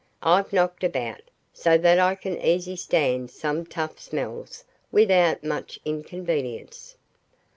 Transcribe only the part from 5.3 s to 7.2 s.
much inconvenience."